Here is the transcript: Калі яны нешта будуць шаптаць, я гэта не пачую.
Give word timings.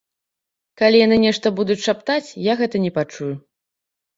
Калі 0.81 1.01
яны 1.01 1.19
нешта 1.25 1.47
будуць 1.61 1.77
шаптаць, 1.87 2.33
я 2.51 2.59
гэта 2.63 2.85
не 2.87 2.91
пачую. 2.97 3.33